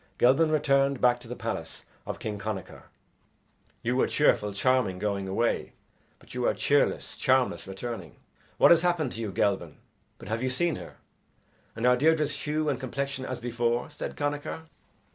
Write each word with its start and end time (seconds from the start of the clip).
Gelban 0.17 0.49
returned 0.51 0.99
back 0.99 1.19
to 1.19 1.27
the 1.27 1.35
palace 1.35 1.83
of 2.07 2.17
King 2.17 2.39
Connachar. 2.39 2.85
"You 3.83 3.95
were 3.95 4.07
cheerful, 4.07 4.51
charming, 4.51 4.97
going 4.97 5.27
away, 5.27 5.73
but 6.17 6.33
you 6.33 6.47
are 6.47 6.55
cheerless, 6.55 7.15
charmless, 7.15 7.67
returning. 7.67 8.15
What 8.57 8.71
has 8.71 8.81
happened 8.81 9.11
to 9.11 9.21
you, 9.21 9.31
Gelban? 9.31 9.75
But 10.17 10.27
have 10.29 10.41
you 10.41 10.49
seen 10.49 10.75
her, 10.77 10.95
and 11.75 11.85
are 11.85 11.95
Deirdre's 11.97 12.33
hue 12.33 12.67
and 12.67 12.79
complexion 12.79 13.25
as 13.27 13.39
before?" 13.39 13.91
said 13.91 14.17
Connachar. 14.17 14.63